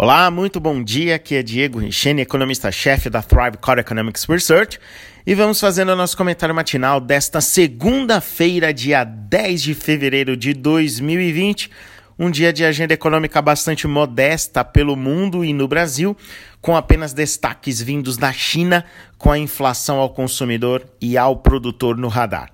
Olá, 0.00 0.30
muito 0.30 0.60
bom 0.60 0.80
dia. 0.80 1.16
Aqui 1.16 1.34
é 1.34 1.42
Diego 1.42 1.80
Richene, 1.80 2.22
economista-chefe 2.22 3.10
da 3.10 3.20
Thrive 3.20 3.56
Core 3.56 3.80
Economics 3.80 4.26
Research, 4.26 4.78
e 5.26 5.34
vamos 5.34 5.58
fazendo 5.58 5.88
o 5.88 5.96
nosso 5.96 6.16
comentário 6.16 6.54
matinal 6.54 7.00
desta 7.00 7.40
segunda-feira, 7.40 8.72
dia 8.72 9.02
10 9.02 9.60
de 9.60 9.74
fevereiro 9.74 10.36
de 10.36 10.54
2020. 10.54 11.68
Um 12.16 12.30
dia 12.30 12.52
de 12.52 12.64
agenda 12.64 12.94
econômica 12.94 13.42
bastante 13.42 13.88
modesta 13.88 14.64
pelo 14.64 14.94
mundo 14.94 15.44
e 15.44 15.52
no 15.52 15.66
Brasil, 15.66 16.16
com 16.60 16.76
apenas 16.76 17.12
destaques 17.12 17.82
vindos 17.82 18.16
da 18.16 18.32
China, 18.32 18.84
com 19.18 19.32
a 19.32 19.38
inflação 19.38 19.98
ao 19.98 20.10
consumidor 20.10 20.86
e 21.00 21.18
ao 21.18 21.38
produtor 21.38 21.96
no 21.96 22.06
radar. 22.06 22.52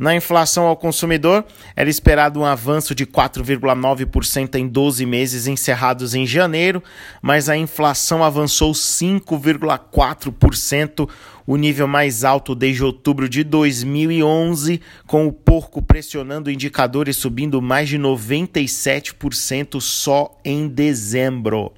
Na 0.00 0.12
inflação 0.14 0.64
ao 0.64 0.76
consumidor, 0.78 1.44
era 1.76 1.90
esperado 1.90 2.40
um 2.40 2.46
avanço 2.46 2.94
de 2.94 3.04
4,9% 3.04 4.54
em 4.54 4.66
12 4.66 5.04
meses 5.04 5.46
encerrados 5.46 6.14
em 6.14 6.26
janeiro, 6.26 6.82
mas 7.20 7.50
a 7.50 7.56
inflação 7.58 8.24
avançou 8.24 8.72
5,4%, 8.72 11.06
o 11.46 11.54
nível 11.54 11.86
mais 11.86 12.24
alto 12.24 12.54
desde 12.54 12.82
outubro 12.82 13.28
de 13.28 13.44
2011, 13.44 14.80
com 15.06 15.26
o 15.26 15.32
porco 15.34 15.82
pressionando 15.82 16.50
indicadores 16.50 17.18
subindo 17.18 17.60
mais 17.60 17.90
de 17.90 17.98
97% 17.98 19.82
só 19.82 20.34
em 20.42 20.66
dezembro. 20.66 21.74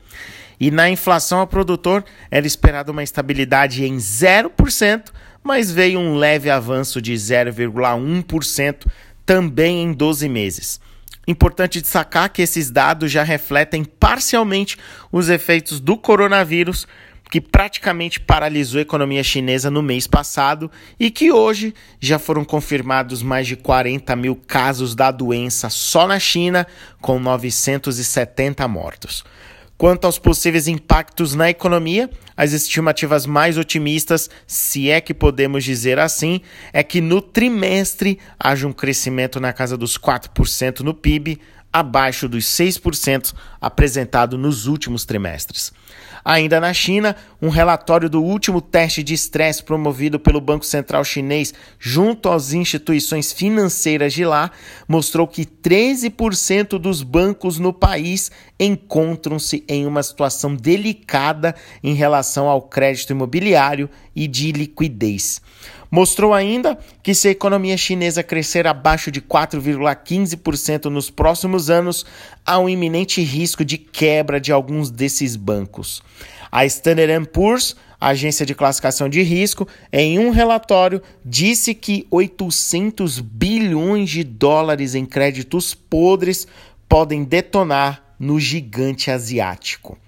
E 0.60 0.70
na 0.70 0.88
inflação 0.88 1.40
ao 1.40 1.46
produtor, 1.48 2.04
era 2.30 2.46
esperada 2.46 2.92
uma 2.92 3.02
estabilidade 3.02 3.84
em 3.84 3.96
0%, 3.96 5.10
mas 5.42 5.70
veio 5.70 5.98
um 5.98 6.16
leve 6.16 6.50
avanço 6.50 7.00
de 7.00 7.12
0,1% 7.14 8.86
também 9.24 9.82
em 9.82 9.92
12 9.92 10.28
meses. 10.28 10.80
Importante 11.26 11.80
destacar 11.80 12.30
que 12.30 12.42
esses 12.42 12.70
dados 12.70 13.10
já 13.10 13.22
refletem 13.22 13.84
parcialmente 13.84 14.76
os 15.10 15.28
efeitos 15.28 15.78
do 15.78 15.96
coronavírus, 15.96 16.86
que 17.30 17.40
praticamente 17.40 18.20
paralisou 18.20 18.78
a 18.78 18.82
economia 18.82 19.22
chinesa 19.22 19.70
no 19.70 19.82
mês 19.82 20.06
passado 20.06 20.70
e 20.98 21.10
que 21.10 21.32
hoje 21.32 21.72
já 21.98 22.18
foram 22.18 22.44
confirmados 22.44 23.22
mais 23.22 23.46
de 23.46 23.56
40 23.56 24.14
mil 24.16 24.36
casos 24.36 24.94
da 24.94 25.10
doença 25.10 25.70
só 25.70 26.06
na 26.06 26.18
China, 26.18 26.66
com 27.00 27.18
970 27.18 28.66
mortos. 28.68 29.24
Quanto 29.76 30.04
aos 30.04 30.18
possíveis 30.18 30.68
impactos 30.68 31.34
na 31.34 31.50
economia, 31.50 32.08
as 32.36 32.52
estimativas 32.52 33.26
mais 33.26 33.58
otimistas, 33.58 34.30
se 34.46 34.90
é 34.90 35.00
que 35.00 35.12
podemos 35.12 35.64
dizer 35.64 35.98
assim, 35.98 36.40
é 36.72 36.82
que 36.82 37.00
no 37.00 37.20
trimestre 37.20 38.18
haja 38.38 38.66
um 38.68 38.72
crescimento 38.72 39.40
na 39.40 39.52
casa 39.52 39.76
dos 39.76 39.98
4% 39.98 40.80
no 40.80 40.94
PIB, 40.94 41.40
abaixo 41.72 42.28
dos 42.28 42.44
6% 42.44 43.32
apresentado 43.60 44.36
nos 44.36 44.66
últimos 44.66 45.04
trimestres. 45.04 45.72
Ainda 46.24 46.60
na 46.60 46.72
China, 46.72 47.16
um 47.40 47.48
relatório 47.48 48.08
do 48.08 48.22
último 48.22 48.60
teste 48.60 49.02
de 49.02 49.12
estresse 49.12 49.62
promovido 49.62 50.20
pelo 50.20 50.40
Banco 50.40 50.64
Central 50.64 51.04
Chinês 51.04 51.52
junto 51.80 52.28
às 52.28 52.52
instituições 52.52 53.32
financeiras 53.32 54.12
de 54.12 54.24
lá 54.24 54.52
mostrou 54.86 55.26
que 55.26 55.44
13% 55.44 56.78
dos 56.78 57.02
bancos 57.02 57.58
no 57.58 57.72
país 57.72 58.30
encontram-se 58.58 59.64
em 59.66 59.84
uma 59.84 60.02
situação 60.02 60.54
delicada 60.54 61.56
em 61.82 61.94
relação 61.94 62.48
ao 62.48 62.62
crédito 62.62 63.10
imobiliário 63.10 63.90
e 64.14 64.28
de 64.28 64.52
liquidez. 64.52 65.42
Mostrou 65.94 66.32
ainda 66.32 66.78
que 67.02 67.14
se 67.14 67.28
a 67.28 67.32
economia 67.32 67.76
chinesa 67.76 68.22
crescer 68.22 68.66
abaixo 68.66 69.10
de 69.10 69.20
4,15% 69.20 70.86
nos 70.86 71.10
próximos 71.10 71.68
anos, 71.68 72.06
há 72.46 72.58
um 72.58 72.66
iminente 72.66 73.20
risco 73.20 73.62
de 73.62 73.76
quebra 73.76 74.40
de 74.40 74.50
alguns 74.50 74.90
desses 74.90 75.36
bancos. 75.36 76.02
A 76.50 76.64
Standard 76.64 77.28
Poor's, 77.28 77.76
a 78.00 78.08
agência 78.08 78.46
de 78.46 78.54
classificação 78.54 79.06
de 79.06 79.20
risco, 79.22 79.68
em 79.92 80.18
um 80.18 80.30
relatório 80.30 81.02
disse 81.22 81.74
que 81.74 82.06
800 82.10 83.20
bilhões 83.20 84.08
de 84.08 84.24
dólares 84.24 84.94
em 84.94 85.04
créditos 85.04 85.74
podres 85.74 86.46
podem 86.88 87.22
detonar 87.22 88.14
no 88.18 88.40
gigante 88.40 89.10
asiático. 89.10 89.98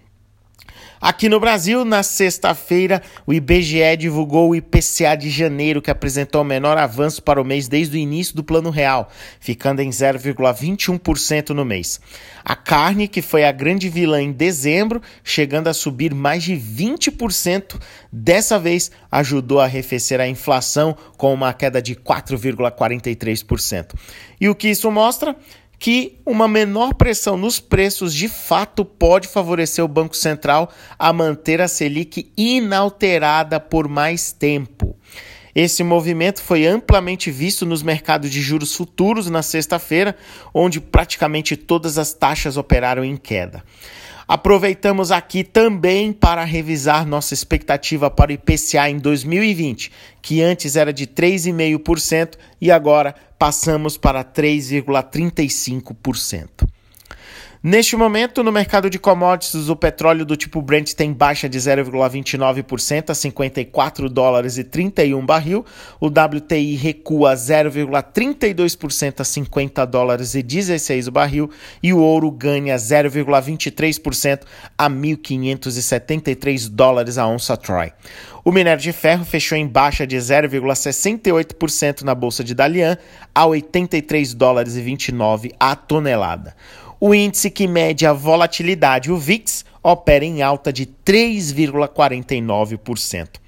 Aqui 1.05 1.29
no 1.29 1.39
Brasil, 1.39 1.85
na 1.85 2.03
sexta-feira, 2.03 3.03
o 3.27 3.35
IBGE 3.35 3.95
divulgou 3.99 4.49
o 4.49 4.55
IPCA 4.57 5.15
de 5.15 5.29
janeiro, 5.29 5.83
que 5.83 5.91
apresentou 5.91 6.41
o 6.41 6.45
menor 6.47 6.79
avanço 6.79 7.23
para 7.23 7.39
o 7.39 7.45
mês 7.45 7.69
desde 7.69 7.99
o 7.99 8.01
início 8.01 8.35
do 8.35 8.43
Plano 8.43 8.71
Real, 8.71 9.11
ficando 9.39 9.83
em 9.83 9.91
0,21% 9.91 11.51
no 11.51 11.63
mês. 11.63 12.01
A 12.43 12.57
carne, 12.57 13.07
que 13.07 13.21
foi 13.21 13.45
a 13.45 13.53
grande 13.53 13.91
vilã 13.91 14.23
em 14.23 14.33
dezembro, 14.33 15.03
chegando 15.23 15.69
a 15.69 15.75
subir 15.75 16.15
mais 16.15 16.43
de 16.43 16.55
20%, 16.55 17.79
dessa 18.11 18.59
vez 18.59 18.91
ajudou 19.13 19.61
a 19.61 19.65
arrefecer 19.65 20.23
a 20.23 20.27
inflação 20.27 20.97
com 21.19 21.35
uma 21.35 21.53
queda 21.53 21.83
de 21.83 21.95
4,43%. 21.95 23.93
E 24.41 24.49
o 24.49 24.55
que 24.55 24.69
isso 24.69 24.91
mostra? 24.91 25.37
Que 25.85 26.19
uma 26.25 26.49
menor 26.49 26.95
pressão 26.95 27.37
nos 27.37 27.61
preços 27.61 28.15
de 28.15 28.27
fato 28.27 28.87
pode 28.87 29.29
favorecer 29.29 29.85
o 29.85 29.89
Banco 29.89 30.17
Central 30.17 30.73
a 30.99 31.13
manter 31.13 31.61
a 31.61 31.69
Selic 31.69 32.33
inalterada 32.39 33.61
por 33.61 33.87
mais 33.87 34.33
tempo. 34.33 34.74
Esse 35.55 35.85
movimento 35.85 36.43
foi 36.43 36.67
amplamente 36.67 37.31
visto 37.31 37.65
nos 37.65 37.83
mercados 37.83 38.31
de 38.31 38.43
juros 38.43 38.75
futuros 38.75 39.31
na 39.31 39.43
sexta-feira, 39.43 40.17
onde 40.53 40.81
praticamente 40.81 41.57
todas 41.57 41.97
as 41.97 42.13
taxas 42.13 42.57
operaram 42.57 43.05
em 43.05 43.17
queda. 43.17 43.63
Aproveitamos 44.27 45.13
aqui 45.13 45.45
também 45.45 46.11
para 46.13 46.43
revisar 46.45 47.07
nossa 47.07 47.35
expectativa 47.35 48.11
para 48.11 48.31
o 48.31 48.35
IPCA 48.35 48.89
em 48.89 48.99
2020, 48.99 49.93
que 50.23 50.41
antes 50.43 50.77
era 50.77 50.91
de 50.93 51.07
3,5% 51.07 52.37
e 52.61 52.71
agora 52.71 53.15
passamos 53.39 53.97
para 53.99 54.25
3,35%. 54.25 56.74
Neste 57.67 57.97
momento, 57.97 58.45
no 58.45 58.53
mercado 58.53 58.91
de 58.91 58.99
commodities, 58.99 59.71
o 59.71 59.75
petróleo 59.75 60.27
do 60.27 60.37
tipo 60.37 60.61
Brent 60.61 60.93
tem 60.93 61.15
baixa 61.15 61.49
de 61.49 61.59
0,29% 61.59 63.09
a 63.09 63.15
54 63.15 64.11
dólares 64.11 64.59
e 64.59 64.65
31 64.65 65.25
barril. 65.25 65.65
O 65.99 66.09
WTI 66.09 66.77
recua 66.77 67.33
0,32% 67.33 69.23
a 69.23 69.25
50 69.25 69.87
dólares 69.87 70.35
e 70.35 70.43
16 70.43 71.09
o 71.09 71.11
barril. 71.11 71.49
E 71.83 71.95
o 71.95 72.01
ouro 72.01 72.31
ganha 72.31 72.77
0,23% 72.77 74.43
a 74.77 74.91
1.573 74.91 76.69
dólares 76.69 77.17
a 77.17 77.27
onça 77.27 77.57
Troy. 77.57 77.91
O 78.45 78.53
minério 78.53 78.83
de 78.83 78.93
ferro 78.93 79.25
fechou 79.25 79.57
em 79.57 79.67
baixa 79.67 80.07
de 80.07 80.19
0,68% 80.19 82.03
na 82.03 82.15
bolsa 82.15 82.45
de 82.45 82.55
Dalian 82.55 82.99
a 83.35 83.47
83 83.47 84.35
dólares 84.35 84.77
e 84.77 84.83
29 84.83 85.55
a 85.59 85.75
tonelada. 85.75 86.55
O 87.01 87.15
índice 87.15 87.51
que 87.51 87.67
mede 87.67 88.05
a 88.05 88.13
volatilidade, 88.13 89.11
o 89.11 89.17
VIX, 89.17 89.65
opera 89.83 90.27
em 90.27 90.43
alta 90.43 90.71
de 90.71 90.85
3,49%. 90.85 93.43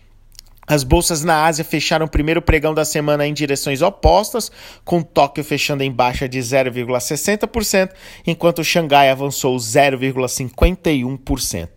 As 0.66 0.82
bolsas 0.82 1.22
na 1.22 1.44
Ásia 1.44 1.64
fecharam 1.64 2.06
o 2.06 2.10
primeiro 2.10 2.40
pregão 2.40 2.72
da 2.72 2.86
semana 2.86 3.26
em 3.26 3.34
direções 3.34 3.82
opostas, 3.82 4.50
com 4.82 5.02
Tóquio 5.02 5.44
fechando 5.44 5.82
em 5.82 5.92
baixa 5.92 6.26
de 6.26 6.38
0,60%, 6.38 7.90
enquanto 8.26 8.64
Xangai 8.64 9.10
avançou 9.10 9.58
0,51%. 9.58 11.68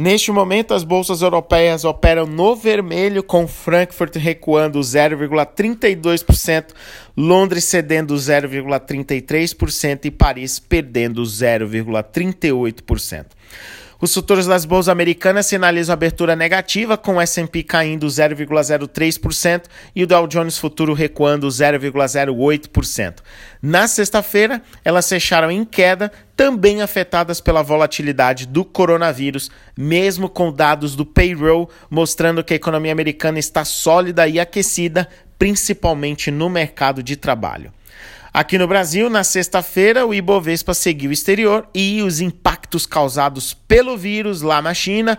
Neste 0.00 0.32
momento, 0.32 0.72
as 0.72 0.82
bolsas 0.82 1.20
europeias 1.20 1.84
operam 1.84 2.24
no 2.24 2.56
vermelho, 2.56 3.22
com 3.22 3.46
Frankfurt 3.46 4.16
recuando 4.16 4.80
0,32%, 4.80 6.68
Londres 7.14 7.64
cedendo 7.64 8.14
0,33% 8.14 10.06
e 10.06 10.10
Paris 10.10 10.58
perdendo 10.58 11.22
0,38%. 11.22 13.26
Os 14.00 14.14
futuros 14.14 14.46
das 14.46 14.64
bolsas 14.64 14.88
americanas 14.88 15.44
sinalizam 15.44 15.92
abertura 15.92 16.34
negativa, 16.34 16.96
com 16.96 17.16
o 17.16 17.20
S&P 17.20 17.62
caindo 17.62 18.06
0,03% 18.06 19.64
e 19.94 20.02
o 20.02 20.06
Dow 20.06 20.26
Jones 20.26 20.56
Futuro 20.56 20.94
recuando 20.94 21.46
0,08%. 21.46 23.16
Na 23.60 23.86
sexta-feira, 23.86 24.62
elas 24.82 25.06
fecharam 25.06 25.50
em 25.50 25.66
queda, 25.66 26.10
também 26.34 26.80
afetadas 26.80 27.42
pela 27.42 27.62
volatilidade 27.62 28.46
do 28.46 28.64
coronavírus, 28.64 29.50
mesmo 29.76 30.30
com 30.30 30.50
dados 30.50 30.96
do 30.96 31.04
payroll 31.04 31.68
mostrando 31.90 32.42
que 32.42 32.54
a 32.54 32.56
economia 32.56 32.92
americana 32.92 33.38
está 33.38 33.66
sólida 33.66 34.26
e 34.26 34.40
aquecida, 34.40 35.06
principalmente 35.38 36.30
no 36.30 36.48
mercado 36.48 37.02
de 37.02 37.16
trabalho. 37.16 37.70
Aqui 38.32 38.56
no 38.56 38.68
Brasil, 38.68 39.10
na 39.10 39.24
sexta-feira, 39.24 40.06
o 40.06 40.14
Ibovespa 40.14 40.72
seguiu 40.72 41.10
o 41.10 41.12
exterior 41.12 41.68
e 41.74 42.00
os 42.00 42.20
impactos 42.20 42.86
causados 42.86 43.52
pelo 43.52 43.96
vírus 43.96 44.40
lá 44.40 44.62
na 44.62 44.72
China 44.72 45.18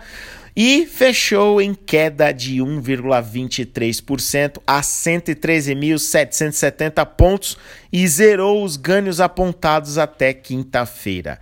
e 0.56 0.86
fechou 0.86 1.60
em 1.60 1.74
queda 1.74 2.32
de 2.32 2.56
1,23% 2.56 4.62
a 4.66 4.80
113.770 4.80 7.04
pontos 7.06 7.58
e 7.92 8.08
zerou 8.08 8.64
os 8.64 8.76
ganhos 8.76 9.20
apontados 9.20 9.98
até 9.98 10.32
quinta-feira. 10.32 11.38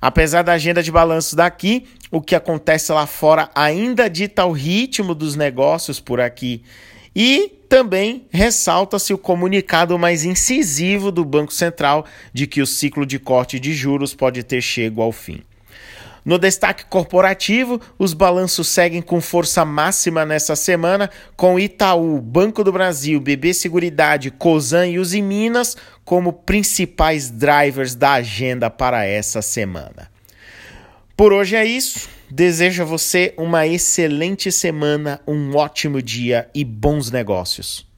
Apesar 0.00 0.40
da 0.42 0.54
agenda 0.54 0.82
de 0.82 0.90
balanços 0.90 1.34
daqui, 1.34 1.86
o 2.10 2.22
que 2.22 2.34
acontece 2.34 2.90
lá 2.92 3.06
fora 3.06 3.50
ainda 3.54 4.08
dita 4.08 4.44
o 4.44 4.52
ritmo 4.52 5.14
dos 5.14 5.36
negócios 5.36 6.00
por 6.00 6.20
aqui. 6.20 6.62
E 7.14 7.52
também 7.68 8.26
ressalta-se 8.30 9.12
o 9.12 9.18
comunicado 9.18 9.98
mais 9.98 10.24
incisivo 10.24 11.10
do 11.10 11.24
Banco 11.24 11.52
Central 11.52 12.04
de 12.32 12.46
que 12.46 12.60
o 12.60 12.66
ciclo 12.66 13.06
de 13.06 13.18
corte 13.18 13.58
de 13.58 13.72
juros 13.72 14.14
pode 14.14 14.42
ter 14.42 14.60
chego 14.60 15.02
ao 15.02 15.12
fim. 15.12 15.42
No 16.24 16.38
destaque 16.38 16.84
corporativo, 16.84 17.80
os 17.98 18.12
balanços 18.12 18.68
seguem 18.68 19.00
com 19.00 19.20
força 19.20 19.64
máxima 19.64 20.26
nessa 20.26 20.54
semana, 20.54 21.08
com 21.34 21.58
Itaú, 21.58 22.20
Banco 22.20 22.62
do 22.62 22.70
Brasil, 22.70 23.18
BB 23.18 23.54
Seguridade, 23.54 24.30
Cosan 24.30 24.88
e 24.88 24.98
os 24.98 25.14
Minas 25.14 25.76
como 26.04 26.32
principais 26.32 27.30
drivers 27.30 27.94
da 27.94 28.14
agenda 28.14 28.68
para 28.68 29.04
essa 29.04 29.40
semana. 29.40 30.10
Por 31.16 31.32
hoje 31.32 31.56
é 31.56 31.64
isso. 31.64 32.19
Desejo 32.32 32.82
a 32.82 32.86
você 32.86 33.34
uma 33.36 33.66
excelente 33.66 34.52
semana, 34.52 35.20
um 35.26 35.56
ótimo 35.56 36.00
dia 36.00 36.48
e 36.54 36.64
bons 36.64 37.10
negócios. 37.10 37.89